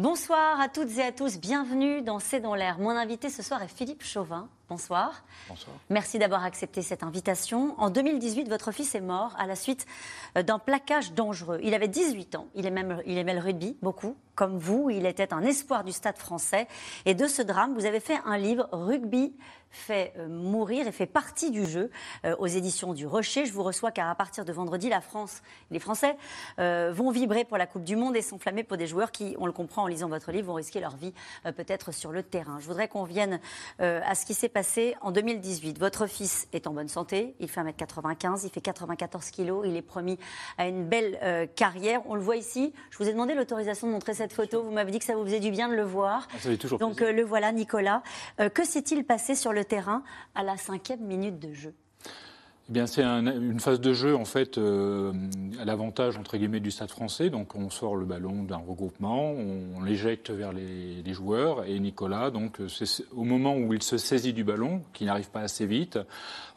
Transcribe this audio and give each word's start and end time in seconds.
Bonsoir 0.00 0.58
à 0.58 0.70
toutes 0.70 0.96
et 0.96 1.02
à 1.02 1.12
tous, 1.12 1.38
bienvenue 1.38 2.00
dans 2.00 2.20
C'est 2.20 2.40
dans 2.40 2.54
l'air. 2.54 2.78
Mon 2.78 2.88
invité 2.88 3.28
ce 3.28 3.42
soir 3.42 3.62
est 3.62 3.68
Philippe 3.68 4.02
Chauvin. 4.02 4.48
Bonsoir. 4.70 5.24
Bonsoir. 5.46 5.76
Merci 5.90 6.18
d'avoir 6.18 6.42
accepté 6.42 6.80
cette 6.80 7.02
invitation. 7.02 7.74
En 7.78 7.90
2018, 7.90 8.48
votre 8.48 8.72
fils 8.72 8.94
est 8.94 9.02
mort 9.02 9.36
à 9.38 9.46
la 9.46 9.56
suite 9.56 9.84
euh, 10.38 10.42
d'un 10.42 10.58
plaquage 10.58 11.12
dangereux. 11.12 11.60
Il 11.62 11.74
avait 11.74 11.86
18 11.86 12.34
ans, 12.36 12.46
il 12.54 12.64
aimait, 12.64 12.86
il 13.04 13.18
aimait 13.18 13.34
le 13.34 13.40
rugby, 13.40 13.76
beaucoup, 13.82 14.16
comme 14.40 14.56
vous. 14.56 14.88
Il 14.88 15.04
était 15.04 15.34
un 15.34 15.42
espoir 15.42 15.84
du 15.84 15.92
stade 15.92 16.16
français. 16.16 16.66
Et 17.04 17.12
de 17.12 17.26
ce 17.26 17.42
drame, 17.42 17.74
vous 17.74 17.84
avez 17.84 18.00
fait 18.00 18.18
un 18.24 18.38
livre, 18.38 18.70
Rugby 18.72 19.34
fait 19.70 20.12
euh, 20.18 20.28
mourir 20.28 20.86
et 20.86 20.92
fait 20.92 21.06
partie 21.06 21.50
du 21.50 21.64
jeu 21.64 21.90
euh, 22.24 22.34
aux 22.38 22.46
éditions 22.46 22.92
du 22.92 23.06
Rocher. 23.06 23.46
Je 23.46 23.52
vous 23.52 23.62
reçois 23.62 23.92
car 23.92 24.08
à 24.08 24.14
partir 24.14 24.44
de 24.44 24.52
vendredi, 24.52 24.88
la 24.88 25.00
France, 25.00 25.42
les 25.70 25.78
Français 25.78 26.16
euh, 26.58 26.92
vont 26.92 27.10
vibrer 27.10 27.44
pour 27.44 27.56
la 27.56 27.66
Coupe 27.66 27.84
du 27.84 27.96
Monde 27.96 28.16
et 28.16 28.22
s'enflammer 28.22 28.64
pour 28.64 28.76
des 28.76 28.86
joueurs 28.86 29.12
qui, 29.12 29.36
on 29.38 29.46
le 29.46 29.52
comprend 29.52 29.84
en 29.84 29.86
lisant 29.86 30.08
votre 30.08 30.32
livre, 30.32 30.48
vont 30.48 30.54
risquer 30.54 30.80
leur 30.80 30.96
vie 30.96 31.12
peut-être 31.56 31.92
sur 31.92 32.12
le 32.12 32.22
terrain. 32.22 32.58
Je 32.60 32.66
voudrais 32.66 32.88
qu'on 32.88 33.04
vienne 33.04 33.40
à 33.78 34.14
ce 34.14 34.26
qui 34.26 34.34
s'est 34.34 34.48
passé 34.48 34.96
en 35.00 35.12
2018. 35.12 35.78
Votre 35.78 36.06
fils 36.06 36.48
est 36.52 36.66
en 36.66 36.72
bonne 36.72 36.88
santé, 36.88 37.34
il 37.40 37.48
fait 37.48 37.60
1m95, 37.60 38.42
il 38.44 38.50
fait 38.50 38.60
94 38.60 39.30
kilos, 39.30 39.64
il 39.66 39.76
est 39.76 39.82
promis 39.82 40.18
à 40.58 40.66
une 40.66 40.84
belle 40.86 41.48
carrière. 41.54 42.02
On 42.06 42.14
le 42.14 42.20
voit 42.20 42.36
ici. 42.36 42.72
Je 42.90 42.98
vous 42.98 43.08
ai 43.08 43.12
demandé 43.12 43.34
l'autorisation 43.34 43.86
de 43.86 43.92
montrer 43.92 44.14
cette 44.14 44.29
photo. 44.32 44.62
Vous 44.62 44.70
m'avez 44.70 44.90
dit 44.92 44.98
que 44.98 45.04
ça 45.04 45.14
vous 45.14 45.24
faisait 45.24 45.40
du 45.40 45.50
bien 45.50 45.68
de 45.68 45.74
le 45.74 45.84
voir. 45.84 46.28
Ah, 46.34 46.38
ça 46.38 46.56
toujours 46.56 46.78
Donc 46.78 47.00
le 47.00 47.22
voilà, 47.22 47.52
Nicolas. 47.52 48.02
que 48.38 48.64
s'est-il 48.64 49.04
passé 49.04 49.34
sur 49.34 49.52
le 49.52 49.64
terrain 49.64 50.02
à 50.34 50.42
la 50.42 50.56
cinquième 50.56 51.00
minute 51.00 51.38
de 51.38 51.52
jeu? 51.52 51.74
Eh 52.70 52.72
bien, 52.72 52.86
c'est 52.86 53.02
une 53.02 53.58
phase 53.58 53.80
de 53.80 53.92
jeu 53.92 54.14
en 54.14 54.24
fait 54.24 54.56
euh, 54.56 55.12
à 55.60 55.64
l'avantage 55.64 56.16
entre 56.16 56.36
guillemets 56.36 56.60
du 56.60 56.70
Stade 56.70 56.90
Français. 56.90 57.28
Donc, 57.28 57.56
on 57.56 57.68
sort 57.68 57.96
le 57.96 58.04
ballon 58.04 58.44
d'un 58.44 58.58
regroupement, 58.58 59.32
on, 59.32 59.82
l'éjecte 59.82 60.30
vers 60.30 60.52
les, 60.52 61.12
joueurs 61.12 61.64
et 61.64 61.80
Nicolas, 61.80 62.30
donc 62.30 62.60
au 63.16 63.24
moment 63.24 63.56
où 63.56 63.74
il 63.74 63.82
se 63.82 63.98
saisit 63.98 64.32
du 64.32 64.44
ballon, 64.44 64.82
qui 64.92 65.04
n'arrive 65.04 65.30
pas 65.30 65.40
assez 65.40 65.66
vite, 65.66 65.98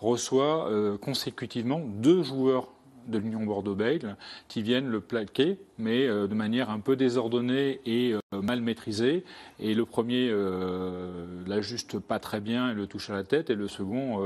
reçoit 0.01 0.69
euh, 0.69 0.99
consécutivement 0.99 1.81
deux 1.83 2.21
joueurs 2.21 2.67
de 3.07 3.17
l'Union 3.17 3.43
Bordeaux-Bègles 3.43 4.15
qui 4.47 4.61
viennent 4.61 4.89
le 4.89 5.01
plaquer, 5.01 5.57
mais 5.77 6.07
euh, 6.07 6.27
de 6.27 6.35
manière 6.35 6.69
un 6.69 6.79
peu 6.79 6.95
désordonnée 6.95 7.81
et 7.85 8.13
euh, 8.13 8.41
mal 8.41 8.61
maîtrisée. 8.61 9.23
Et 9.59 9.73
le 9.73 9.85
premier 9.85 10.29
euh, 10.29 11.25
l'ajuste 11.47 11.99
pas 11.99 12.19
très 12.19 12.39
bien 12.39 12.71
et 12.71 12.73
le 12.73 12.87
touche 12.87 13.09
à 13.09 13.13
la 13.13 13.23
tête, 13.23 13.49
et 13.49 13.55
le 13.55 13.67
second 13.67 14.21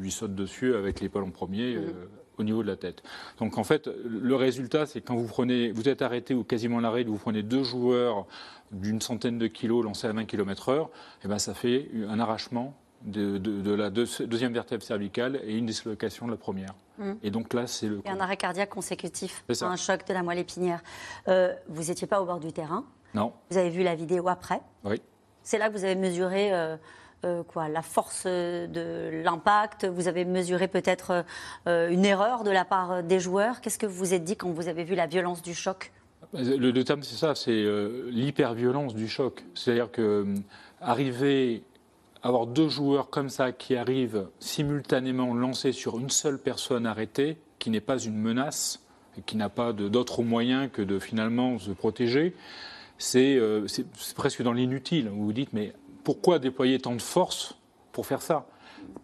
lui 0.00 0.10
saute 0.10 0.34
dessus 0.34 0.74
avec 0.74 1.00
l'épaule 1.00 1.24
en 1.24 1.30
premier. 1.30 1.76
Mmh. 1.76 1.92
au 2.38 2.44
niveau 2.44 2.62
de 2.62 2.68
la 2.68 2.76
tête. 2.76 3.02
Donc 3.40 3.58
en 3.58 3.64
fait, 3.64 3.90
le 4.04 4.34
résultat, 4.36 4.86
c'est 4.86 5.00
quand 5.00 5.16
vous 5.16 5.26
prenez, 5.26 5.72
vous 5.72 5.88
êtes 5.88 6.02
arrêté 6.02 6.34
ou 6.34 6.44
quasiment 6.44 6.78
l'arrêt, 6.78 7.02
vous 7.02 7.18
prenez 7.18 7.42
deux 7.42 7.64
joueurs 7.64 8.26
d'une 8.70 9.00
centaine 9.00 9.38
de 9.38 9.48
kilos 9.48 9.84
lancés 9.84 10.06
à 10.06 10.12
20 10.12 10.24
km/h, 10.24 10.88
et 11.24 11.28
ben 11.28 11.38
ça 11.38 11.54
fait 11.54 11.90
un 12.08 12.20
arrachement 12.20 12.76
de, 13.02 13.74
la 13.74 13.90
deuxième 13.90 14.52
vertèbre 14.52 14.82
cervicale 14.82 15.40
et 15.44 15.56
une 15.56 15.66
dislocation 15.66 16.26
de 16.26 16.32
la 16.32 16.36
première. 16.36 16.74
Mm. 16.98 17.12
Et 17.22 17.30
donc 17.30 17.54
là, 17.54 17.66
c'est 17.66 17.86
le. 17.86 18.00
Et 18.04 18.10
un 18.10 18.20
arrêt 18.20 18.36
cardiaque 18.36 18.70
consécutif, 18.70 19.44
un 19.62 19.76
choc 19.76 20.06
de 20.06 20.12
la 20.12 20.22
moelle 20.22 20.38
épinière. 20.38 20.82
Euh, 21.28 21.54
vous 21.68 21.84
n'étiez 21.84 22.06
pas 22.06 22.20
au 22.20 22.26
bord 22.26 22.40
du 22.40 22.52
terrain 22.52 22.84
Non. 23.14 23.32
Vous 23.50 23.58
avez 23.58 23.70
vu 23.70 23.82
la 23.82 23.94
vidéo 23.94 24.28
après 24.28 24.60
Oui. 24.84 25.00
C'est 25.42 25.58
là 25.58 25.68
que 25.68 25.74
vous 25.74 25.84
avez 25.84 25.94
mesuré 25.94 26.52
euh, 26.52 26.76
euh, 27.24 27.42
quoi, 27.42 27.68
la 27.68 27.82
force 27.82 28.26
de 28.26 29.22
l'impact. 29.24 29.86
Vous 29.86 30.08
avez 30.08 30.24
mesuré 30.24 30.68
peut-être 30.68 31.24
une 31.66 32.04
erreur 32.04 32.44
de 32.44 32.50
la 32.50 32.64
part 32.64 33.02
des 33.02 33.20
joueurs. 33.20 33.60
Qu'est-ce 33.60 33.78
que 33.78 33.86
vous 33.86 33.98
vous 33.98 34.14
êtes 34.14 34.24
dit 34.24 34.36
quand 34.36 34.50
vous 34.50 34.68
avez 34.68 34.84
vu 34.84 34.94
la 34.94 35.06
violence 35.06 35.42
du 35.42 35.54
choc? 35.54 35.92
Le, 36.34 36.56
le, 36.56 36.84
terme, 36.84 37.02
c'est 37.02 37.16
ça, 37.16 37.34
c'est 37.34 37.64
l'hyperviolence 38.10 38.94
du 38.94 39.08
choc. 39.08 39.44
C'est-à-dire 39.54 39.90
que 39.90 40.26
arriver 40.80 41.62
avoir 42.22 42.46
deux 42.46 42.68
joueurs 42.68 43.10
comme 43.10 43.28
ça 43.28 43.52
qui 43.52 43.76
arrivent 43.76 44.28
simultanément 44.40 45.34
lancés 45.34 45.72
sur 45.72 45.98
une 45.98 46.10
seule 46.10 46.38
personne 46.38 46.86
arrêtée, 46.86 47.38
qui 47.58 47.70
n'est 47.70 47.80
pas 47.80 47.98
une 47.98 48.16
menace, 48.16 48.82
et 49.18 49.22
qui 49.22 49.36
n'a 49.36 49.48
pas 49.48 49.72
d'autre 49.72 50.22
moyen 50.22 50.68
que 50.68 50.82
de 50.82 50.98
finalement 50.98 51.58
se 51.58 51.70
protéger, 51.70 52.34
euh, 53.16 53.66
c'est 53.66 54.14
presque 54.14 54.42
dans 54.42 54.52
l'inutile. 54.52 55.08
Vous 55.08 55.24
vous 55.24 55.32
dites, 55.32 55.52
mais 55.52 55.72
pourquoi 56.04 56.38
déployer 56.38 56.78
tant 56.78 56.94
de 56.94 57.02
force 57.02 57.56
pour 57.92 58.06
faire 58.06 58.22
ça? 58.22 58.46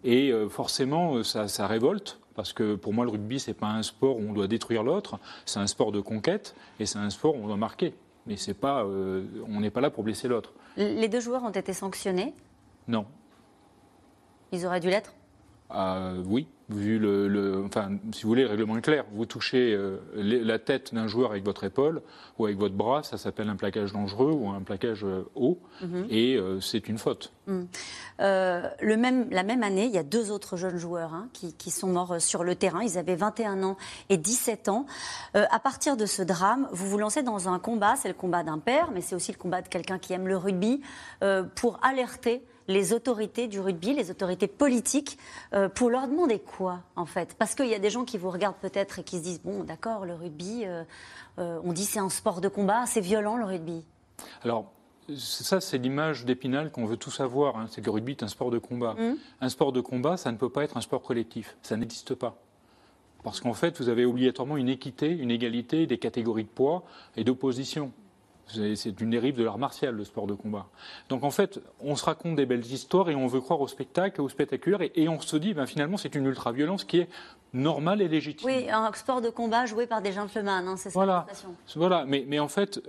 Et 0.04 0.31
euh, 0.31 0.48
forcément, 0.48 1.22
ça, 1.22 1.48
ça, 1.48 1.66
révolte. 1.66 2.20
Parce 2.34 2.52
que 2.52 2.75
pour 2.75 2.92
moi, 2.92 3.04
le 3.04 3.12
rugby, 3.12 3.38
c'est 3.38 3.54
pas 3.54 3.69
un 3.69 3.82
sport 3.82 4.16
où 4.16 4.22
on 4.28 4.32
doit 4.32 4.48
détruire 4.48 4.82
l'autre, 4.82 5.20
c'est 5.46 5.60
un 5.60 5.69
sport 5.69 5.92
de 5.92 6.00
conquête 6.00 6.56
et 6.81 6.86
c'est 6.86 6.98
un 6.98 7.10
sport 7.10 7.36
où 7.36 7.44
on 7.44 7.46
doit 7.46 7.56
marquer. 7.56 7.94
Mais 8.26 8.36
pas, 8.60 8.84
euh, 8.84 9.25
on 9.48 9.60
n'est 9.60 9.70
pas 9.70 9.81
là 9.81 9.91
pour 9.91 10.02
blesser 10.02 10.28
l'autre. 10.28 10.52
Les 10.76 11.08
deux 11.08 11.20
joueurs 11.20 11.44
ont 11.44 11.50
été 11.50 11.72
sanctionnés 11.72 12.34
non. 12.88 13.06
Ils 14.52 14.66
auraient 14.66 14.80
dû 14.80 14.90
l'être? 14.90 15.14
Euh, 15.72 16.22
Oui 16.26 16.46
vu 16.68 16.98
le, 16.98 17.62
enfin, 17.66 17.90
si 18.12 18.22
vous 18.22 18.28
voulez, 18.28 18.42
le 18.42 18.48
règlement 18.48 18.76
est 18.76 18.82
clair. 18.82 19.04
Vous 19.12 19.26
touchez 19.26 19.74
euh, 19.74 19.98
la 20.14 20.58
tête 20.58 20.94
d'un 20.94 21.06
joueur 21.06 21.30
avec 21.30 21.44
votre 21.44 21.64
épaule 21.64 22.02
ou 22.38 22.46
avec 22.46 22.58
votre 22.58 22.74
bras, 22.74 23.02
ça 23.02 23.18
s'appelle 23.18 23.48
un 23.48 23.56
plaquage 23.56 23.92
dangereux 23.92 24.32
ou 24.32 24.48
un 24.48 24.62
plaquage 24.62 25.04
euh, 25.04 25.24
haut, 25.34 25.58
mhm. 25.82 26.06
et 26.08 26.36
euh, 26.36 26.60
c'est 26.60 26.88
une 26.88 26.98
faute. 26.98 27.32
Mhm. 27.46 27.66
le 28.18 28.96
même, 28.96 29.28
la 29.30 29.42
même 29.42 29.62
année, 29.62 29.84
il 29.84 29.92
y 29.92 29.98
a 29.98 30.02
deux 30.02 30.30
autres 30.30 30.56
jeunes 30.56 30.78
joueurs 30.78 31.12
hein, 31.12 31.28
qui, 31.34 31.52
qui, 31.52 31.70
sont 31.70 31.88
morts 31.88 32.20
sur 32.20 32.44
le 32.44 32.54
terrain. 32.54 32.82
Ils 32.82 32.96
avaient 32.96 33.16
21 33.16 33.62
ans 33.62 33.76
et 34.08 34.16
17 34.16 34.68
ans. 34.68 34.86
à 35.34 35.58
partir 35.58 35.96
de 35.96 36.06
ce 36.06 36.22
drame, 36.22 36.68
vous 36.72 36.88
vous 36.88 36.98
lancez 36.98 37.22
dans 37.22 37.48
un 37.48 37.58
combat. 37.58 37.96
C'est 37.96 38.08
le 38.08 38.14
combat 38.14 38.42
d'un 38.42 38.58
père, 38.58 38.90
mais 38.92 39.02
c'est 39.02 39.14
aussi 39.14 39.32
le 39.32 39.36
combat 39.36 39.60
de 39.60 39.68
quelqu'un 39.68 39.98
qui 39.98 40.12
aime 40.14 40.26
le 40.26 40.36
rugby, 40.36 40.80
pour 41.54 41.78
alerter 41.82 42.42
les 42.69 42.92
autorités 42.92 43.47
du 43.48 43.60
rugby, 43.60 43.94
les 43.94 44.10
autorités 44.10 44.47
politiques, 44.47 45.19
euh, 45.52 45.69
pour 45.69 45.91
leur 45.91 46.08
demander 46.08 46.38
quoi, 46.38 46.80
en 46.97 47.06
fait? 47.06 47.34
Parce 47.38 47.54
qu'il 47.54 47.66
y 47.66 47.75
a 47.75 47.78
des 47.78 47.91
gens 47.91 48.04
qui 48.04 48.19
vous 48.19 48.30
regardent 48.30 48.56
peut-être 48.56 48.98
et 48.98 49.04
qui 49.04 49.19
se 49.19 49.22
disent 49.22 49.42
bon, 49.42 49.64
d'accord, 49.64 50.04
le 50.04 50.14
rugby, 50.14 50.62
euh, 50.64 50.84
euh, 51.38 51.60
on 51.64 51.72
dit 51.72 51.84
c'est 51.84 51.98
un 51.98 52.10
sport 52.10 52.41
de 52.41 52.48
combat, 52.48 52.86
c'est 52.86 53.00
violent 53.00 53.36
le 53.36 53.44
rugby. 53.44 53.84
Alors. 54.42 54.70
Ça, 55.19 55.60
c'est 55.60 55.76
l'image 55.76 56.25
d'Épinal 56.25 56.70
qu'on 56.70 56.86
veut 56.86 56.97
tous 56.97 57.20
avoir. 57.20 57.58
Hein, 57.58 57.66
c'est 57.69 57.82
que 57.82 57.86
le 57.86 57.92
rugby 57.92 58.12
est 58.12 58.22
un 58.22 58.28
sport 58.28 58.50
de 58.50 58.56
combat. 58.56 58.94
Mmh. 58.94 59.16
Un 59.42 59.48
sport 59.50 59.70
de 59.70 59.82
combat, 59.82 60.16
ça 60.16 60.32
ne 60.32 60.38
peut 60.38 60.48
pas 60.48 60.64
être 60.64 60.78
un 60.78 60.81
sport 60.81 61.02
collectif. 61.02 61.58
Ça 61.60 61.76
n'existe 61.76 62.14
pas. 62.14 62.38
Parce 63.22 63.41
qu'en 63.41 63.54
fait, 63.54 63.78
vous 63.78 63.88
avez 63.88 64.04
obligatoirement 64.04 64.56
une 64.56 64.70
équité, 64.70 65.10
une 65.10 65.31
égalité 65.31 65.86
des 65.86 65.98
catégories 65.98 66.44
de 66.44 66.48
poids 66.48 66.84
et 67.16 67.25
d'opposition. 67.25 67.92
C'est 68.47 69.00
une 69.00 69.10
dérive 69.10 69.37
de 69.37 69.44
l'art 69.44 69.59
martial, 69.59 69.94
le 69.94 70.05
sport 70.05 70.27
de 70.27 70.34
combat. 70.34 70.66
Donc 71.09 71.25
en 71.25 71.31
fait, 71.31 71.60
on 71.81 71.97
se 71.97 72.05
raconte 72.05 72.37
des 72.37 72.47
belles 72.47 72.65
histoires 72.65 73.09
et 73.09 73.15
on 73.15 73.27
veut 73.27 73.41
croire 73.41 73.60
au 73.60 73.69
spectacle, 73.69 74.21
au 74.21 74.28
spectaculaire, 74.28 74.81
et, 74.82 75.09
on 75.09 75.21
se 75.21 75.37
dit, 75.37 75.55
ben, 75.55 75.66
finalement, 75.66 75.97
c'est 75.97 76.15
une 76.15 76.27
ultra-violence 76.27 76.84
qui 76.84 77.00
est 77.00 77.09
normale 77.53 78.03
et 78.03 78.09
légitime. 78.09 78.49
Oui, 78.49 78.71
un 78.71 78.93
sport 78.93 79.21
de 79.21 79.31
combat 79.31 79.66
joué 79.66 79.87
par 79.87 80.03
des 80.03 80.12
gentlemen, 80.12 80.69
hein, 80.69 80.77
c'est 80.77 80.91
ça 80.91 80.94
voilà. 80.94 81.27
Voilà, 81.75 82.05
mais, 82.06 82.25
mais 82.28 82.38
en 82.38 82.49
fait, 82.49 82.81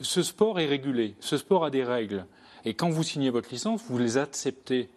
ce 0.00 0.22
sport 0.22 0.60
est 0.60 0.66
régulé, 0.66 1.14
ce 1.20 1.36
sport 1.36 1.64
a 1.64 1.70
des 1.70 1.84
règles. 1.84 2.26
Et 2.64 2.74
quand 2.74 2.90
vous 2.90 3.02
signez 3.02 3.30
votre 3.30 3.48
licence, 3.50 3.82
vous 3.88 3.98
les 3.98 4.18
acceptez. 4.18 4.90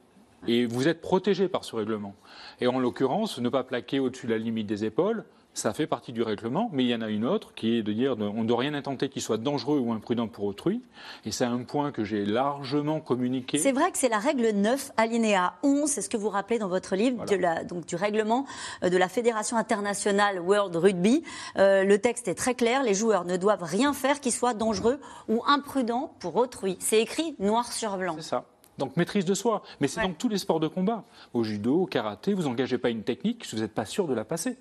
Et 0.48 0.66
vous 0.66 0.90
êtes 0.90 1.00
protégé 1.00 1.48
par 1.48 1.64
ce 1.64 1.76
règlement. 1.76 2.16
Et 2.60 2.68
en 2.68 2.80
l'occurrence, 2.80 3.40
ne 3.40 3.48
pas 3.48 3.64
plaquer 3.64 4.00
au-dessus 4.00 4.28
de 4.28 4.34
la 4.34 4.38
limite 4.38 4.68
des 4.68 4.84
épaules, 4.84 5.24
ça 5.54 5.74
fait 5.74 5.88
partie 5.88 6.12
du 6.12 6.24
règlement, 6.24 6.70
mais 6.74 6.84
il 6.84 6.90
y 6.90 6.96
en 6.96 7.02
a 7.02 7.10
une 7.10 7.26
autre 7.26 7.54
qui 7.54 7.78
est 7.78 7.84
de 7.84 7.94
dire 7.94 8.16
on 8.20 8.44
ne 8.44 8.48
doit 8.48 8.60
rien 8.60 8.74
intenter 8.74 9.10
qui 9.10 9.22
soit 9.22 9.38
dangereux 9.38 9.78
ou 9.80 9.94
imprudent 9.94 10.28
pour 10.28 10.46
autrui. 10.46 10.82
Et 11.26 11.32
c'est 11.32 11.46
un 11.46 11.64
point 11.64 11.92
que 11.92 12.04
j'ai 12.04 12.26
largement 12.26 13.00
communiqué. 13.00 13.58
C'est 13.58 13.72
vrai 13.72 13.92
que 13.92 13.98
c'est 13.98 14.10
la 14.10 14.20
règle 14.20 14.50
9, 14.50 14.92
alinéa 14.98 15.54
11, 15.64 15.90
c'est 15.90 16.02
ce 16.02 16.10
que 16.10 16.18
vous 16.18 16.30
rappelez 16.30 16.60
dans 16.60 16.68
votre 16.68 16.96
livre 16.96 17.26
de 17.26 17.36
la, 17.36 17.64
donc, 17.64 17.86
du 17.86 17.96
règlement 17.96 18.46
euh, 18.84 18.90
de 18.90 18.98
la 18.98 19.10
Fédération 19.10 19.58
internationale 19.58 20.40
World 20.40 20.76
Rugby. 20.76 21.24
Euh, 21.58 21.84
le 21.84 22.00
texte 22.00 22.28
est 22.28 22.36
très 22.36 22.56
clair, 22.56 22.84
les 22.84 22.94
joueurs 22.94 23.26
ne 23.26 23.38
doivent 23.38 23.64
rien 23.64 23.94
faire 23.94 24.20
qui 24.20 24.32
soit 24.32 24.54
dangereux 24.54 25.00
ou 25.30 25.44
imprudent 25.46 26.14
pour 26.20 26.36
autrui. 26.36 26.78
C'est 26.80 27.02
écrit 27.02 27.36
noir 27.40 27.72
sur 27.72 27.98
blanc. 27.98 28.16
C'est 28.18 28.30
ça. 28.30 28.46
Donc 28.80 28.98
maîtrise 28.98 29.26
de 29.26 29.34
soi. 29.34 29.62
Mais 29.80 29.88
c'est 29.88 30.02
dans 30.02 30.14
tous 30.14 30.30
les 30.30 30.40
sports 30.40 30.60
de 30.60 30.68
combat. 30.68 31.04
Au 31.34 31.44
judo, 31.44 31.82
au 31.82 31.86
karaté, 31.86 32.34
vous 32.34 32.44
n'engagez 32.44 32.80
pas 32.80 32.90
une 32.90 33.04
technique 33.04 33.46
si 33.46 33.56
vous 33.56 33.62
n'êtes 33.62 33.74
pas 33.74 33.86
sûr 33.86 34.08
de 34.08 34.14
la 34.14 34.26
passer. 34.26 34.58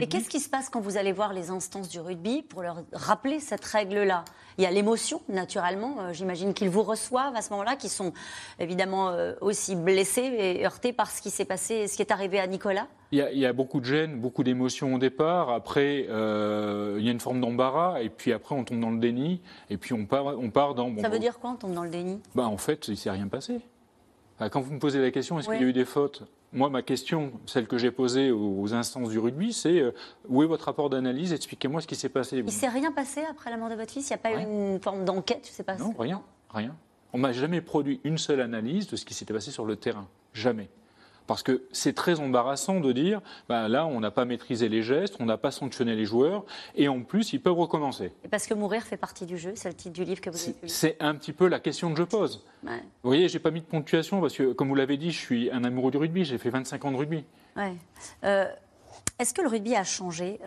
Et 0.00 0.06
qu'est-ce 0.06 0.28
qui 0.28 0.40
se 0.40 0.48
passe 0.48 0.68
quand 0.68 0.80
vous 0.80 0.96
allez 0.96 1.12
voir 1.12 1.32
les 1.32 1.50
instances 1.50 1.88
du 1.88 2.00
rugby 2.00 2.42
pour 2.42 2.62
leur 2.62 2.84
rappeler 2.92 3.40
cette 3.40 3.64
règle-là? 3.64 4.24
Il 4.58 4.64
y 4.64 4.66
a 4.66 4.70
l'émotion, 4.70 5.20
naturellement. 5.28 5.96
Euh, 6.00 6.12
j'imagine 6.12 6.54
qu'ils 6.54 6.68
vous 6.68 6.82
reçoivent 6.82 7.34
à 7.34 7.42
ce 7.42 7.50
moment-là, 7.50 7.76
qui 7.76 7.88
sont 7.88 8.12
évidemment 8.58 9.08
euh, 9.08 9.34
aussi 9.40 9.74
blessés 9.74 10.32
et 10.38 10.66
heurtés 10.66 10.92
par 10.92 11.10
ce 11.10 11.22
qui 11.22 11.30
s'est 11.30 11.44
passé, 11.44 11.88
ce 11.88 11.96
qui 11.96 12.02
est 12.02 12.12
arrivé 12.12 12.38
à 12.38 12.46
Nicolas? 12.46 12.86
Il 13.10 13.18
y, 13.18 13.44
a, 13.44 13.52
beaucoup 13.52 13.80
de 13.80 13.84
gêne, 13.84 14.18
beaucoup 14.18 14.42
d'émotions 14.42 14.94
au 14.94 14.98
départ. 14.98 15.50
Après, 15.50 16.06
euh, 16.08 16.96
il 16.98 17.04
y 17.04 17.08
a 17.08 17.12
une 17.12 17.20
forme 17.20 17.42
d'embarras, 17.42 18.00
et 18.00 18.08
puis 18.08 18.32
après, 18.32 18.54
on 18.54 18.64
tombe 18.64 18.80
dans 18.80 18.90
le 18.90 18.98
déni, 18.98 19.42
et 19.68 19.76
puis 19.76 19.92
on 19.92 20.06
part, 20.06 20.38
on 20.38 20.48
part 20.48 20.74
dans. 20.74 20.96
Ça 20.98 21.10
veut 21.10 21.18
dire 21.18 21.38
quoi, 21.38 21.50
on 21.50 21.56
tombe 21.56 21.74
dans 21.74 21.84
le 21.84 21.90
déni? 21.90 22.20
Bah, 22.34 22.46
En 22.46 22.56
fait, 22.56 22.88
il 22.88 22.92
ne 22.92 22.96
s'est 22.96 23.10
rien 23.10 23.28
passé. 23.28 23.60
Quand 24.50 24.62
vous 24.62 24.72
me 24.72 24.78
posez 24.78 25.00
la 25.00 25.10
question, 25.10 25.38
est-ce 25.38 25.48
qu'il 25.48 25.60
y 25.60 25.64
a 25.64 25.66
eu 25.66 25.74
des 25.74 25.84
fautes? 25.84 26.24
Moi, 26.52 26.68
ma 26.68 26.82
question, 26.82 27.32
celle 27.46 27.66
que 27.66 27.78
j'ai 27.78 27.90
posée 27.90 28.30
aux 28.30 28.74
instances 28.74 29.08
du 29.08 29.18
rugby, 29.18 29.52
c'est 29.52 29.80
euh, 29.80 29.92
où 30.28 30.42
est 30.42 30.46
votre 30.46 30.66
rapport 30.66 30.90
d'analyse? 30.90 31.32
Expliquez-moi 31.32 31.80
ce 31.80 31.86
qui 31.86 31.96
s'est 31.96 32.10
passé. 32.10 32.36
Il 32.38 32.44
ne 32.44 32.50
s'est 32.50 32.68
rien 32.68 32.92
passé 32.92 33.22
après 33.28 33.50
la 33.50 33.56
mort 33.56 33.70
de 33.70 33.74
votre 33.74 33.90
fils? 33.90 34.10
Il 34.10 34.12
n'y 34.12 34.14
a 34.14 34.18
pas 34.18 34.32
eu 34.32 34.42
une 34.42 34.80
forme 34.80 35.04
d'enquête 35.04 35.46
je 35.46 35.50
sais 35.50 35.62
pas 35.62 35.76
Non, 35.76 35.94
rien, 35.98 36.22
rien. 36.50 36.76
On 37.14 37.18
m'a 37.18 37.32
jamais 37.32 37.60
produit 37.60 38.00
une 38.04 38.18
seule 38.18 38.40
analyse 38.40 38.86
de 38.86 38.96
ce 38.96 39.04
qui 39.04 39.14
s'était 39.14 39.34
passé 39.34 39.50
sur 39.50 39.64
le 39.64 39.76
terrain. 39.76 40.08
Jamais. 40.34 40.68
Parce 41.26 41.42
que 41.42 41.62
c'est 41.72 41.94
très 41.94 42.20
embarrassant 42.20 42.80
de 42.80 42.92
dire, 42.92 43.20
ben 43.48 43.68
là, 43.68 43.86
on 43.86 44.00
n'a 44.00 44.10
pas 44.10 44.24
maîtrisé 44.24 44.68
les 44.68 44.82
gestes, 44.82 45.16
on 45.20 45.26
n'a 45.26 45.36
pas 45.36 45.50
sanctionné 45.50 45.94
les 45.94 46.04
joueurs, 46.04 46.44
et 46.74 46.88
en 46.88 47.02
plus, 47.02 47.32
ils 47.32 47.40
peuvent 47.40 47.58
recommencer. 47.58 48.12
Et 48.24 48.28
parce 48.28 48.46
que 48.46 48.54
mourir 48.54 48.82
fait 48.82 48.96
partie 48.96 49.26
du 49.26 49.38
jeu, 49.38 49.52
c'est 49.54 49.68
le 49.68 49.74
titre 49.74 49.94
du 49.94 50.04
livre 50.04 50.20
que 50.20 50.30
vous 50.30 50.36
avez 50.36 50.52
publié. 50.52 50.68
C'est 50.68 50.96
un 51.00 51.14
petit 51.14 51.32
peu 51.32 51.48
la 51.48 51.60
question 51.60 51.92
que 51.92 51.98
je 51.98 52.04
pose. 52.04 52.44
Vous 52.64 52.70
voyez, 53.02 53.28
j'ai 53.28 53.38
pas 53.38 53.50
mis 53.50 53.60
de 53.60 53.66
ponctuation, 53.66 54.20
parce 54.20 54.36
que, 54.36 54.52
comme 54.52 54.68
vous 54.68 54.74
l'avez 54.74 54.96
dit, 54.96 55.10
je 55.10 55.18
suis 55.18 55.50
un 55.50 55.64
amoureux 55.64 55.90
du 55.90 55.98
rugby, 55.98 56.24
j'ai 56.24 56.38
fait 56.38 56.50
25 56.50 56.84
ans 56.84 56.92
de 56.92 56.96
rugby. 56.96 57.24
Ouais. 57.56 57.74
Euh, 58.24 58.46
est-ce 59.18 59.34
que 59.34 59.42
le 59.42 59.48
rugby 59.48 59.76
a 59.76 59.84
changé 59.84 60.38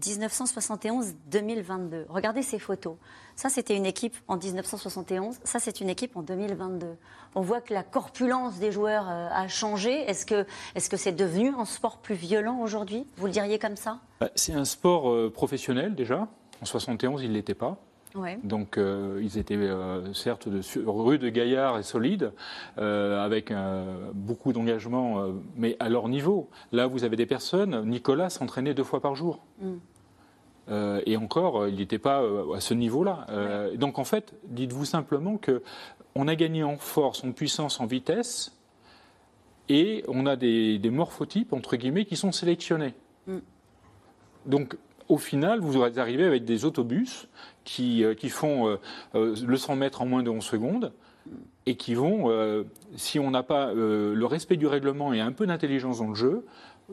1971-2022 0.00 1.94
euh, 1.94 2.04
Regardez 2.08 2.42
ces 2.42 2.58
photos. 2.58 2.96
Ça, 3.36 3.48
c'était 3.48 3.76
une 3.76 3.86
équipe 3.86 4.16
en 4.26 4.36
1971. 4.36 5.38
Ça, 5.44 5.58
c'est 5.58 5.80
une 5.80 5.88
équipe 5.88 6.16
en 6.16 6.22
2022. 6.22 6.96
On 7.34 7.40
voit 7.40 7.60
que 7.60 7.72
la 7.72 7.82
corpulence 7.82 8.58
des 8.58 8.72
joueurs 8.72 9.08
euh, 9.08 9.28
a 9.30 9.48
changé. 9.48 9.92
Est-ce 10.08 10.26
que 10.26 10.46
c'est 10.74 11.12
-ce 11.12 11.14
devenu 11.14 11.54
un 11.56 11.64
sport 11.64 11.98
plus 11.98 12.14
violent 12.14 12.60
aujourd'hui? 12.60 13.06
Vous 13.16 13.26
le 13.26 13.32
diriez 13.32 13.58
comme 13.58 13.76
ça? 13.76 13.98
Bah, 14.20 14.30
C'est 14.34 14.54
un 14.54 14.64
sport 14.64 15.10
euh, 15.10 15.30
professionnel 15.30 15.94
déjà. 15.94 16.28
En 16.60 16.64
71, 16.64 17.22
il 17.22 17.28
ne 17.28 17.34
l'était 17.34 17.54
pas. 17.54 17.78
Donc 18.42 18.78
euh, 18.78 19.20
ils 19.22 19.38
étaient 19.38 19.56
euh, 19.56 20.12
certes 20.12 20.48
de, 20.48 20.60
rudes, 20.86 21.24
gaillards 21.26 21.78
et 21.78 21.82
solides, 21.82 22.32
euh, 22.78 23.24
avec 23.24 23.52
beaucoup 24.14 24.52
d'engagement, 24.52 25.26
mais 25.56 25.76
à 25.80 25.88
leur 25.88 26.08
niveau. 26.08 26.48
Là, 26.72 26.86
vous 26.86 27.04
avez 27.04 27.16
des 27.16 27.26
personnes, 27.26 27.84
Nicolas 27.84 28.30
s'entraînait 28.30 28.74
deux 28.74 28.84
fois 28.84 29.00
par 29.00 29.14
jour. 29.14 29.40
Mm. 29.60 31.00
et 31.06 31.16
encore, 31.16 31.66
il 31.66 31.76
n'était 31.76 31.98
pas 31.98 32.22
à 32.54 32.60
ce 32.60 32.74
niveau-là. 32.74 33.26
Donc 33.76 33.98
en 33.98 34.04
fait, 34.04 34.34
dites-vous 34.44 34.84
simplement 34.84 35.36
que 35.36 35.62
on 36.14 36.28
a 36.28 36.34
gagné 36.34 36.64
en 36.64 36.76
force, 36.76 37.22
en 37.24 37.32
puissance, 37.32 37.80
en 37.80 37.86
vitesse, 37.86 38.52
et 39.68 40.02
on 40.08 40.26
a 40.26 40.36
des, 40.36 40.80
morphotypes 40.90 41.52
entre 41.52 41.76
guillemets 41.76 42.04
qui 42.04 42.16
sont 42.16 42.32
sélectionnés. 42.32 42.94
Mm. 43.26 43.38
Donc 44.46 44.76
au 45.08 45.18
final, 45.18 45.60
vous 45.60 45.82
arrivez 45.82 46.24
avec 46.24 46.44
des 46.44 46.64
autobus 46.64 47.28
qui, 47.64 48.04
euh, 48.04 48.14
qui 48.14 48.28
font 48.28 48.68
euh, 48.68 48.76
euh, 49.14 49.34
le 49.44 49.56
100 49.56 49.76
mètres 49.76 50.02
en 50.02 50.06
moins 50.06 50.22
de 50.22 50.30
11 50.30 50.44
secondes 50.44 50.92
et 51.66 51.76
qui 51.76 51.94
vont, 51.94 52.64
si 52.96 53.18
on 53.18 53.30
n'a 53.30 53.42
pas 53.42 53.74
le 53.74 54.24
respect 54.24 54.56
du 54.56 54.66
règlement 54.66 55.12
et 55.12 55.20
un 55.20 55.32
peu 55.32 55.46
d'intelligence 55.46 55.98
dans 55.98 56.08
le 56.08 56.14
jeu, 56.14 56.46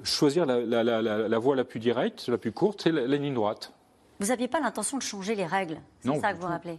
choisir 0.04 0.46
la, 0.46 0.84
la, 0.84 1.40
voie 1.40 1.56
la 1.56 1.64
plus 1.64 1.80
directe, 1.80 2.28
la 2.28 2.38
plus 2.38 2.52
courte, 2.52 2.82
c'est 2.84 2.92
la, 2.92 3.06
ligne 3.16 3.34
droite. 3.34 3.72
Vous 4.20 4.28
n'aviez 4.28 4.50
pas 4.50 4.60
l'intention 4.60 4.98
de 4.98 5.02
changer 5.02 5.34
les 5.34 5.46
règles 5.46 5.80
C'est 6.02 6.20
ça 6.20 6.34
que 6.34 6.42
vous 6.42 6.48
rappelez? 6.48 6.78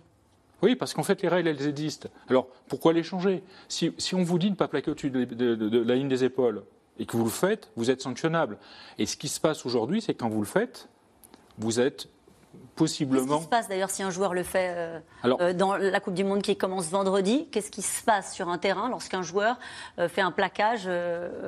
Oui, 0.61 0.77
parce 0.77 0.93
qu'en 0.93 1.03
fait, 1.03 1.23
les 1.23 1.29
règles, 1.29 1.49
elles 1.49 1.67
existent. 1.67 2.11
Alors, 2.29 2.49
pourquoi 2.69 2.93
les 2.93 3.03
changer? 3.03 3.43
Si, 3.67 3.95
si, 3.97 4.15
on 4.15 4.23
vous 4.23 4.39
dit 4.39 4.49
de 4.49 4.53
ne 4.53 4.57
pas 4.57 4.69
plaquer 4.69 4.91
au-dessus 4.91 5.09
de, 5.09 5.25
de, 5.25 5.79
la 5.83 5.95
ligne 5.95 6.09
des 6.09 6.23
épaules 6.23 6.65
et 6.99 7.07
que 7.07 7.17
vous 7.17 7.25
le 7.25 7.31
faites, 7.31 7.71
vous 7.77 7.91
êtes 7.91 8.03
sanctionnable. 8.03 8.59
Et 8.99 9.07
ce 9.07 9.17
qui 9.17 9.29
se 9.29 9.41
passe 9.41 9.65
aujourd'hui, 9.65 10.03
c'est 10.03 10.13
que 10.13 10.19
quand 10.19 10.29
vous 10.29 10.41
le 10.41 10.47
faites, 10.47 10.91
vous 11.59 11.81
êtes 11.81 12.09
possiblement. 12.77 13.27
Qu'est-ce 13.27 13.39
qui 13.39 13.45
se 13.45 13.49
passe 13.49 13.69
d'ailleurs 13.69 13.91
si 13.91 14.03
un 14.03 14.11
joueur 14.11 14.35
le 14.35 14.43
fait 14.43 14.73
euh, 14.77 15.01
euh, 15.25 15.53
dans 15.53 15.77
la 15.77 16.01
Coupe 16.01 16.15
du 16.15 16.25
Monde 16.25 16.43
qui 16.43 16.57
commence 16.57 16.89
vendredi 16.91 17.49
Qu'est-ce 17.51 17.71
qui 17.71 17.83
se 17.83 18.05
passe 18.05 18.35
sur 18.35 18.49
un 18.49 18.59
terrain 18.59 18.89
lorsqu'un 18.89 19.23
joueur 19.23 19.59
euh, 19.99 20.09
fait 20.09 20.21
un 20.21 20.31
plaquage 20.31 20.89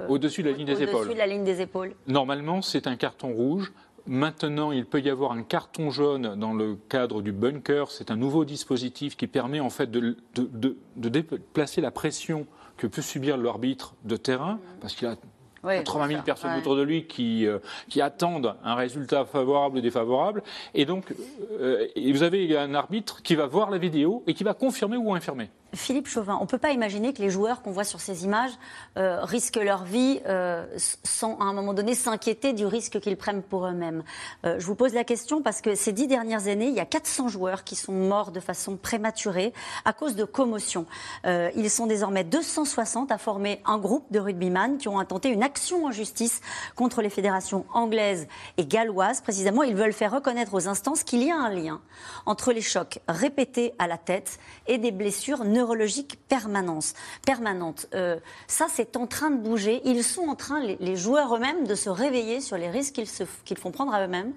au-dessus 0.09 0.43
de 0.43 0.51
la 0.51 0.57
ligne 0.57 0.67
des 0.67 0.83
épaules 0.83 1.09
de 1.09 1.15
la 1.15 1.27
ligne 1.27 1.45
des 1.45 1.61
épaules? 1.61 1.95
Normalement, 2.07 2.63
c'est 2.63 2.87
un 2.87 2.97
carton 2.97 3.33
rouge. 3.33 3.73
Maintenant, 4.07 4.73
il 4.73 4.87
peut 4.87 5.01
y 5.01 5.11
avoir 5.11 5.33
un 5.33 5.43
carton 5.43 5.91
jaune 5.91 6.35
dans 6.37 6.55
le 6.55 6.77
cadre 6.89 7.21
du 7.21 7.31
bunker. 7.31 7.91
C'est 7.91 8.11
un 8.11 8.17
nouveau 8.17 8.47
dispositif 8.47 9.19
qui 9.19 9.27
permet 9.27 9.61
en 9.61 9.69
fait 9.69 9.91
de, 9.91 10.17
de, 10.35 10.77
de 10.97 11.09
déplacer 11.11 11.83
la 11.83 11.91
pression 11.91 12.47
que 12.79 12.87
peut 12.87 13.03
subir 13.03 13.37
l'arbitre 13.37 13.95
de 14.05 14.17
terrain, 14.17 14.55
mmh. 14.55 14.81
parce 14.81 14.95
qu'il 14.95 15.09
a 15.09 15.17
80 15.63 16.09
000 16.09 16.23
personnes 16.23 16.57
autour 16.59 16.77
de 16.77 16.83
lui 16.83 17.07
qui, 17.07 17.47
euh, 17.47 17.59
qui 17.89 18.01
attendent 18.01 18.55
un 18.65 18.75
résultat 18.75 19.25
favorable 19.25 19.79
ou 19.79 19.81
défavorable. 19.81 20.43
Et 20.75 20.85
donc, 20.85 21.15
euh, 21.61 21.87
vous 22.13 22.23
avez 22.23 22.57
un 22.57 22.75
arbitre 22.75 23.23
qui 23.23 23.35
va 23.35 23.47
voir 23.47 23.71
la 23.71 23.79
vidéo 23.79 24.23
et 24.27 24.35
qui 24.35 24.45
va 24.45 24.55
confirmer 24.55 24.97
ou 24.97 25.15
infirmer. 25.15 25.51
Philippe 25.75 26.09
Chauvin, 26.09 26.37
on 26.41 26.44
ne 26.44 26.49
peut 26.49 26.59
pas 26.59 26.70
imaginer 26.70 27.12
que 27.12 27.20
les 27.20 27.29
joueurs 27.29 27.61
qu'on 27.61 27.73
voit 27.73 27.85
sur 27.85 28.00
ces 28.00 28.25
images 28.25 28.53
euh, 28.97 29.23
risquent 29.23 29.62
leur 29.62 29.85
vie 29.85 30.20
euh, 30.26 30.65
sans, 31.05 31.38
à 31.38 31.44
un 31.44 31.53
moment 31.53 31.75
donné, 31.75 31.94
s'inquiéter 31.94 32.55
du 32.55 32.65
risque 32.65 33.00
qu'ils 33.00 33.19
prennent 33.19 33.43
pour 33.43 33.67
eux-mêmes. 33.67 34.03
Euh, 34.47 34.59
je 34.59 34.65
vous 34.65 34.75
pose 34.75 34.94
la 34.94 35.05
question 35.05 35.43
parce 35.43 35.61
que 35.61 35.75
ces 35.75 35.93
dix 35.93 36.06
dernières 36.06 36.47
années, 36.47 36.69
il 36.69 36.75
y 36.75 36.81
a 36.81 36.87
400 36.87 37.29
joueurs 37.29 37.65
qui 37.65 37.76
sont 37.76 37.93
morts 37.93 38.31
de 38.31 38.41
façon 38.41 38.76
prématurée 38.76 39.53
à 39.85 39.93
cause 39.93 40.17
de 40.17 40.25
commotion. 40.25 40.87
ils 41.25 41.71
sont 41.71 41.87
désormais 41.87 42.25
260 42.25 43.12
à 43.12 43.19
former 43.19 43.61
un 43.67 43.79
groupe 43.79 44.11
de 44.11 44.19
rugbyman 44.19 44.79
qui 44.79 44.88
ont 44.88 44.99
intenté 44.99 45.29
une 45.29 45.43
action 45.43 45.85
en 45.85 45.91
justice 45.91 46.41
contre 46.76 47.03
les 47.03 47.11
fédérations 47.11 47.67
anglaises 47.73 48.26
et 48.56 48.64
galloises. 48.64 49.21
Précisément, 49.21 49.62
ils 49.62 49.75
veulent 49.75 49.93
faire 49.93 50.12
reconnaître 50.12 50.55
aux 50.55 50.69
instances 50.69 51.03
qu'il 51.03 51.23
y 51.23 51.31
a 51.31 51.37
un 51.37 51.50
lien 51.50 51.81
entre 52.26 52.53
les 52.53 52.62
chocs 52.62 53.00
répétés 53.09 53.75
à 53.79 53.87
la 53.87 53.99
tête 53.99 54.38
et 54.67 54.79
des 54.79 54.93
blessures 54.93 55.44
neurologique 55.59 56.19
permanence, 56.29 56.95
permanente. 57.27 57.87
Euh, 57.95 58.19
ça, 58.47 58.67
c'est 58.71 58.97
en 58.97 59.07
train 59.07 59.31
de 59.31 59.41
bouger. 59.41 59.81
Ils 59.85 60.05
sont 60.05 60.23
en 60.23 60.35
train, 60.35 60.61
les, 60.61 60.97
joueurs 60.97 61.35
eux-mêmes, 61.37 61.67
de 61.67 61.75
se 61.75 61.91
réveiller 61.91 62.41
sur 62.41 62.57
les 62.57 62.71
risques 62.71 63.01
qu'ils 63.45 63.59
font 63.59 63.71
prendre 63.71 63.93
à 63.93 64.05
eux-mêmes. 64.05 64.33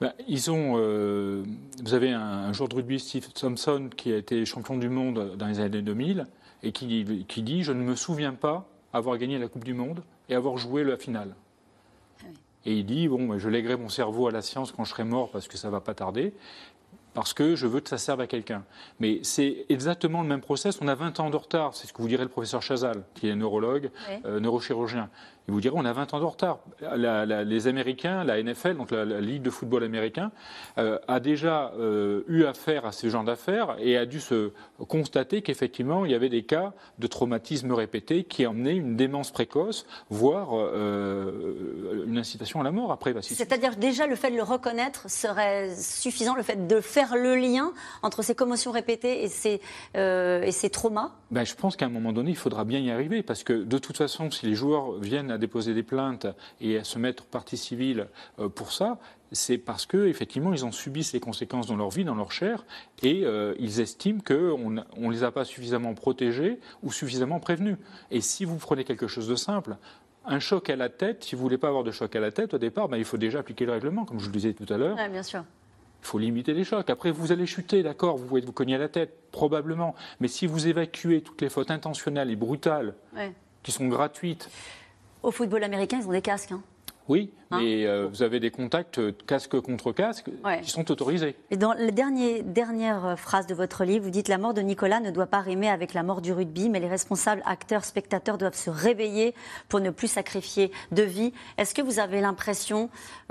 Ben, 0.00 0.12
ils 0.28 0.50
ont. 0.50 0.74
Euh, 0.76 1.44
vous 1.82 1.94
avez 1.94 2.10
un, 2.10 2.52
joueur 2.52 2.68
de 2.68 2.74
rugby, 2.74 2.98
Steve 2.98 3.28
Thompson, 3.32 3.88
qui 3.96 4.12
a 4.12 4.16
été 4.16 4.44
champion 4.44 4.76
du 4.76 4.88
monde 4.88 5.36
dans 5.36 5.46
les 5.46 5.60
années 5.60 5.82
2000 5.82 6.26
et 6.62 6.72
qui, 6.72 7.24
qui 7.28 7.42
dit 7.42 7.62
Je 7.62 7.72
ne 7.72 7.82
me 7.82 7.94
souviens 7.94 8.34
pas 8.34 8.66
avoir 8.92 9.18
gagné 9.18 9.38
la 9.38 9.48
Coupe 9.48 9.64
du 9.64 9.74
Monde 9.74 10.02
et 10.28 10.34
avoir 10.34 10.56
joué 10.56 10.84
la 10.84 10.96
finale. 10.96 11.34
Ah 12.22 12.26
et 12.64 12.78
il 12.78 12.86
dit 12.86 13.08
bon, 13.08 13.38
je 13.38 13.48
lèguerai 13.48 13.76
mon 13.76 13.88
cerveau 13.88 14.28
à 14.28 14.30
la 14.30 14.40
science 14.40 14.72
quand 14.72 14.84
je 14.84 14.90
serai 14.90 15.04
mort 15.04 15.30
parce 15.30 15.48
que 15.48 15.58
ça 15.58 15.68
va 15.68 15.80
pas 15.80 15.94
tarder 15.94 16.32
parce 17.14 17.32
que 17.32 17.56
je 17.56 17.66
veux 17.66 17.80
que 17.80 17.88
ça 17.88 17.98
serve 17.98 18.20
à 18.20 18.26
quelqu'un. 18.26 18.64
Mais 19.00 19.20
c'est 19.22 19.66
exactement 19.68 20.22
le 20.22 20.28
même 20.28 20.40
process. 20.40 20.78
On 20.80 20.88
a 20.88 20.94
20 20.94 21.20
ans 21.20 21.30
de 21.30 21.36
retard. 21.36 21.74
C'est 21.74 21.86
ce 21.86 21.92
que 21.92 22.02
vous 22.02 22.08
dirait 22.08 22.24
le 22.24 22.28
professeur 22.28 22.60
Chazal, 22.60 23.04
qui 23.14 23.28
est 23.28 23.34
neurologue, 23.34 23.90
euh, 24.26 24.40
neurochirurgien. 24.40 25.08
Il 25.46 25.52
vous 25.52 25.60
dirait 25.60 25.74
on 25.76 25.84
a 25.84 25.92
20 25.92 26.14
ans 26.14 26.20
de 26.20 26.24
retard. 26.24 26.58
les 26.80 27.66
Américains, 27.66 28.24
la 28.24 28.42
NFL, 28.42 28.76
donc 28.76 28.90
la, 28.90 29.04
Ligue 29.20 29.42
de 29.42 29.50
football 29.50 29.84
américain, 29.84 30.32
euh, 30.78 30.98
a 31.06 31.20
déjà 31.20 31.72
euh, 31.78 32.22
eu 32.28 32.44
affaire 32.44 32.86
à 32.86 32.92
ce 32.92 33.08
genre 33.08 33.24
d'affaires 33.24 33.76
et 33.78 33.96
a 33.96 34.06
dû 34.06 34.20
se 34.20 34.52
constater 34.88 35.42
qu'effectivement, 35.42 36.06
il 36.06 36.12
y 36.12 36.14
avait 36.14 36.30
des 36.30 36.44
cas 36.44 36.72
de 36.98 37.06
traumatisme 37.06 37.72
répété 37.72 38.24
qui 38.24 38.46
emmenaient 38.46 38.76
une 38.76 38.96
démence 38.96 39.30
précoce, 39.30 39.86
voire 40.08 40.50
euh, 40.52 42.04
une 42.06 42.16
incitation 42.16 42.60
à 42.60 42.64
la 42.64 42.72
mort 42.72 42.90
après. 42.90 43.14
C'est-à-dire 43.20 43.76
déjà 43.76 44.06
le 44.06 44.16
fait 44.16 44.30
de 44.30 44.36
le 44.36 44.42
reconnaître 44.42 45.10
serait 45.10 45.74
suffisant, 45.76 46.34
le 46.34 46.42
fait 46.42 46.66
de 46.66 46.80
faire 46.80 47.16
le 47.16 47.36
lien 47.36 47.72
entre 48.02 48.22
ces 48.22 48.34
commotions 48.34 48.72
répétées 48.72 49.24
et 49.24 49.28
ces, 49.28 49.60
et 49.94 50.52
ces 50.52 50.70
traumas? 50.70 51.12
Ben, 51.30 51.44
Je 51.44 51.54
pense 51.54 51.76
qu'à 51.76 51.86
un 51.86 51.90
moment 51.90 52.12
donné, 52.12 52.30
il 52.30 52.36
faudra 52.36 52.64
bien 52.64 52.80
y 52.80 52.90
arriver 52.90 53.22
parce 53.22 53.44
que 53.44 53.52
de 53.52 53.78
toute 53.78 53.96
façon, 53.96 54.30
si 54.30 54.46
les 54.46 54.54
joueurs 54.54 54.92
viennent 54.92 55.33
à 55.34 55.38
déposer 55.38 55.74
des 55.74 55.82
plaintes 55.82 56.26
et 56.60 56.78
à 56.78 56.84
se 56.84 56.98
mettre 56.98 57.24
partie 57.24 57.56
civile 57.56 58.08
euh, 58.38 58.48
pour 58.48 58.72
ça, 58.72 58.98
c'est 59.32 59.58
parce 59.58 59.84
que 59.84 60.06
effectivement 60.06 60.52
ils 60.52 60.64
ont 60.64 60.72
subi 60.72 61.04
ces 61.04 61.20
conséquences 61.20 61.66
dans 61.66 61.76
leur 61.76 61.90
vie, 61.90 62.04
dans 62.04 62.14
leur 62.14 62.32
chair, 62.32 62.64
et 63.02 63.22
euh, 63.24 63.54
ils 63.58 63.80
estiment 63.80 64.20
qu'on 64.20 64.70
ne 64.70 65.12
les 65.12 65.24
a 65.24 65.30
pas 65.30 65.44
suffisamment 65.44 65.94
protégés 65.94 66.58
ou 66.82 66.92
suffisamment 66.92 67.40
prévenus. 67.40 67.76
Et 68.10 68.20
si 68.20 68.44
vous 68.44 68.56
prenez 68.56 68.84
quelque 68.84 69.08
chose 69.08 69.28
de 69.28 69.34
simple, 69.34 69.76
un 70.26 70.38
choc 70.38 70.70
à 70.70 70.76
la 70.76 70.88
tête, 70.88 71.24
si 71.24 71.34
vous 71.34 71.42
ne 71.42 71.44
voulez 71.44 71.58
pas 71.58 71.68
avoir 71.68 71.84
de 71.84 71.90
choc 71.90 72.14
à 72.16 72.20
la 72.20 72.32
tête 72.32 72.54
au 72.54 72.58
départ, 72.58 72.88
ben, 72.88 72.96
il 72.96 73.04
faut 73.04 73.18
déjà 73.18 73.40
appliquer 73.40 73.66
le 73.66 73.72
règlement, 73.72 74.04
comme 74.04 74.20
je 74.20 74.26
le 74.26 74.32
disais 74.32 74.54
tout 74.54 74.72
à 74.72 74.78
l'heure. 74.78 74.96
bien 75.10 75.22
sûr. 75.22 75.44
Il 76.02 76.06
faut 76.06 76.18
limiter 76.18 76.52
les 76.52 76.64
chocs. 76.64 76.88
Après, 76.90 77.10
vous 77.10 77.32
allez 77.32 77.46
chuter, 77.46 77.82
d'accord, 77.82 78.18
vous 78.18 78.26
pouvez 78.26 78.42
vous 78.42 78.52
cogner 78.52 78.74
à 78.74 78.78
la 78.78 78.88
tête, 78.88 79.30
probablement. 79.32 79.94
Mais 80.20 80.28
si 80.28 80.46
vous 80.46 80.66
évacuez 80.66 81.22
toutes 81.22 81.40
les 81.40 81.48
fautes 81.48 81.70
intentionnelles 81.70 82.30
et 82.30 82.36
brutales, 82.36 82.94
qui 83.62 83.72
sont 83.72 83.88
gratuites, 83.88 84.50
au 85.24 85.30
football 85.30 85.64
américain, 85.64 85.98
ils 86.00 86.06
ont 86.06 86.12
des 86.12 86.22
casques. 86.22 86.52
Hein. 86.52 86.62
Oui, 87.08 87.30
Hein 87.54 87.60
et 87.60 87.86
euh, 87.86 88.08
vous 88.08 88.22
avez 88.22 88.40
des 88.40 88.50
contacts 88.50 88.98
euh, 88.98 89.12
casque 89.26 89.58
contre 89.60 89.92
casque 89.92 90.30
qui 90.62 90.70
sont 90.70 90.90
autorisés. 90.90 91.36
Et 91.50 91.56
dans 91.56 91.72
la 91.72 91.90
dernière 91.90 93.06
euh, 93.06 93.16
phrase 93.16 93.46
de 93.46 93.54
votre 93.54 93.84
livre, 93.84 94.04
vous 94.04 94.10
dites 94.10 94.28
La 94.28 94.38
mort 94.38 94.54
de 94.54 94.60
Nicolas 94.60 95.00
ne 95.00 95.10
doit 95.10 95.26
pas 95.26 95.40
rimer 95.40 95.68
avec 95.68 95.94
la 95.94 96.02
mort 96.02 96.20
du 96.20 96.32
rugby, 96.32 96.68
mais 96.68 96.80
les 96.80 96.88
responsables, 96.88 97.42
acteurs, 97.44 97.84
spectateurs 97.84 98.38
doivent 98.38 98.56
se 98.56 98.70
réveiller 98.70 99.34
pour 99.68 99.80
ne 99.80 99.90
plus 99.90 100.08
sacrifier 100.08 100.72
de 100.92 101.02
vie. 101.02 101.32
Est-ce 101.58 101.74
que 101.74 101.82
vous 101.82 101.98
avez 101.98 102.20
l'impression, 102.20 102.88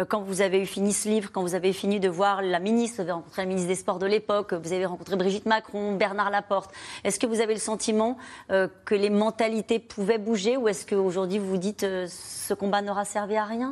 quand 0.07 0.21
vous 0.21 0.41
avez 0.41 0.61
eu 0.61 0.65
fini 0.65 0.93
ce 0.93 1.09
livre, 1.09 1.31
quand 1.31 1.41
vous 1.41 1.55
avez 1.55 1.73
fini 1.73 1.99
de 1.99 2.09
voir 2.09 2.41
la 2.41 2.59
ministre, 2.59 2.97
vous 2.97 3.01
avez 3.01 3.11
rencontré 3.11 3.41
la 3.41 3.47
ministre 3.47 3.67
des 3.67 3.75
Sports 3.75 3.99
de 3.99 4.05
l'époque, 4.05 4.53
vous 4.53 4.73
avez 4.73 4.85
rencontré 4.85 5.15
Brigitte 5.15 5.45
Macron, 5.45 5.95
Bernard 5.95 6.29
Laporte, 6.29 6.71
est-ce 7.03 7.19
que 7.19 7.27
vous 7.27 7.41
avez 7.41 7.53
le 7.53 7.59
sentiment 7.59 8.17
que 8.49 8.95
les 8.95 9.09
mentalités 9.09 9.79
pouvaient 9.79 10.17
bouger 10.17 10.57
ou 10.57 10.67
est-ce 10.67 10.85
qu'aujourd'hui 10.85 11.39
vous 11.39 11.47
vous 11.47 11.57
dites 11.57 11.85
ce 12.07 12.53
combat 12.53 12.81
n'aura 12.81 13.05
servi 13.05 13.35
à 13.35 13.45
rien? 13.45 13.62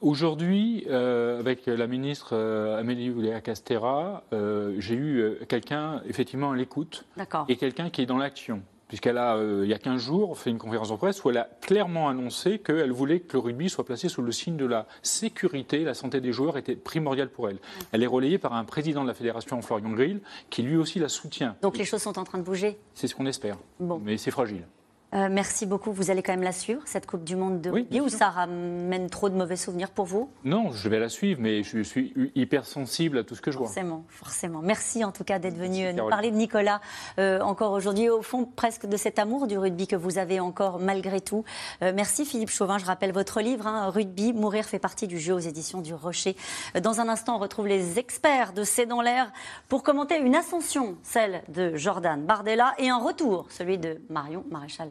Aujourd'hui, 0.00 0.84
euh, 0.88 1.38
avec 1.38 1.66
la 1.66 1.86
ministre 1.86 2.30
euh, 2.32 2.78
Amélie 2.78 3.10
Oudéa-Castera, 3.10 4.24
euh, 4.32 4.74
j'ai 4.78 4.94
eu 4.94 5.34
quelqu'un 5.48 6.02
effectivement 6.06 6.52
à 6.52 6.56
l'écoute 6.56 7.04
et 7.48 7.56
quelqu'un 7.56 7.90
qui 7.90 8.02
est 8.02 8.06
dans 8.06 8.18
l'action. 8.18 8.62
Puisqu'elle 8.88 9.18
a, 9.18 9.40
il 9.40 9.68
y 9.68 9.72
a 9.72 9.78
15 9.78 10.02
jours, 10.02 10.36
fait 10.36 10.50
une 10.50 10.58
conférence 10.58 10.90
de 10.90 10.96
presse 10.96 11.22
où 11.22 11.30
elle 11.30 11.36
a 11.36 11.48
clairement 11.60 12.08
annoncé 12.08 12.58
qu'elle 12.58 12.90
voulait 12.90 13.20
que 13.20 13.34
le 13.34 13.38
rugby 13.38 13.68
soit 13.70 13.84
placé 13.84 14.08
sous 14.08 14.20
le 14.20 14.32
signe 14.32 14.56
de 14.56 14.66
la 14.66 14.86
sécurité. 15.02 15.84
La 15.84 15.94
santé 15.94 16.20
des 16.20 16.32
joueurs 16.32 16.58
était 16.58 16.74
primordiale 16.74 17.28
pour 17.28 17.48
elle. 17.48 17.58
Elle 17.92 18.02
est 18.02 18.08
relayée 18.08 18.38
par 18.38 18.52
un 18.52 18.64
président 18.64 19.02
de 19.02 19.06
la 19.06 19.14
fédération, 19.14 19.62
Florian 19.62 19.90
Grill, 19.90 20.20
qui 20.50 20.62
lui 20.62 20.76
aussi 20.76 20.98
la 20.98 21.08
soutient. 21.08 21.54
Donc 21.62 21.78
les 21.78 21.84
choses 21.84 22.02
sont 22.02 22.18
en 22.18 22.24
train 22.24 22.38
de 22.38 22.42
bouger? 22.42 22.78
C'est 22.94 23.06
ce 23.06 23.14
qu'on 23.14 23.26
espère. 23.26 23.58
Bon. 23.78 24.00
Mais 24.04 24.16
c'est 24.16 24.32
fragile. 24.32 24.64
Euh, 25.12 25.28
merci 25.30 25.66
beaucoup. 25.66 25.92
Vous 25.92 26.10
allez 26.10 26.22
quand 26.22 26.32
même 26.32 26.42
la 26.42 26.52
suivre, 26.52 26.82
cette 26.84 27.06
Coupe 27.06 27.24
du 27.24 27.36
Monde 27.36 27.60
de 27.60 27.70
rugby, 27.70 28.00
ou 28.00 28.08
ça 28.08 28.28
ramène 28.28 29.10
trop 29.10 29.28
de 29.28 29.34
mauvais 29.34 29.56
souvenirs 29.56 29.90
pour 29.90 30.04
vous? 30.04 30.30
Non, 30.44 30.70
je 30.70 30.88
vais 30.88 30.98
la 30.98 31.08
suivre, 31.08 31.40
mais 31.40 31.62
je 31.62 31.82
suis 31.82 32.14
hyper 32.34 32.64
sensible 32.64 33.18
à 33.18 33.24
tout 33.24 33.34
ce 33.34 33.40
que 33.40 33.50
je 33.50 33.58
vois. 33.58 33.66
Forcément, 33.66 34.04
forcément. 34.08 34.60
Merci 34.62 35.04
en 35.04 35.12
tout 35.12 35.24
cas 35.24 35.38
d'être 35.38 35.56
venu 35.56 35.92
nous 35.92 36.08
parler 36.08 36.30
de 36.30 36.36
Nicolas 36.36 36.80
euh, 37.18 37.40
encore 37.40 37.72
aujourd'hui, 37.72 38.08
au 38.08 38.22
fond 38.22 38.44
presque 38.44 38.86
de 38.86 38.96
cet 38.96 39.18
amour 39.18 39.46
du 39.46 39.58
rugby 39.58 39.86
que 39.86 39.96
vous 39.96 40.18
avez 40.18 40.38
encore 40.38 40.78
malgré 40.78 41.20
tout. 41.20 41.44
Euh, 41.82 41.92
merci 41.94 42.24
Philippe 42.24 42.50
Chauvin. 42.50 42.78
Je 42.78 42.86
rappelle 42.86 43.12
votre 43.12 43.40
livre, 43.40 43.66
hein, 43.66 43.90
Rugby, 43.90 44.32
Mourir 44.32 44.64
fait 44.64 44.78
partie 44.78 45.08
du 45.08 45.18
jeu 45.18 45.34
aux 45.34 45.38
éditions 45.38 45.80
du 45.80 45.94
Rocher. 45.94 46.36
Dans 46.80 47.00
un 47.00 47.08
instant, 47.08 47.36
on 47.36 47.38
retrouve 47.38 47.66
les 47.66 47.98
experts 47.98 48.52
de 48.52 48.62
C'est 48.62 48.86
dans 48.86 49.02
l'air 49.02 49.32
pour 49.68 49.82
commenter 49.82 50.18
une 50.18 50.36
ascension, 50.36 50.96
celle 51.02 51.42
de 51.48 51.74
Jordan 51.76 52.24
Bardella, 52.24 52.74
et 52.78 52.88
un 52.88 52.98
retour, 52.98 53.46
celui 53.50 53.78
de 53.78 54.00
Marion 54.08 54.44
Maréchal 54.50 54.90